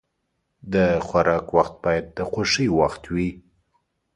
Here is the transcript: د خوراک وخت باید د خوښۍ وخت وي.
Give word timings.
د 0.73 0.75
خوراک 1.05 1.47
وخت 1.57 1.73
باید 1.85 2.05
د 2.17 2.19
خوښۍ 2.31 2.67
وخت 2.79 3.03
وي. 3.13 3.29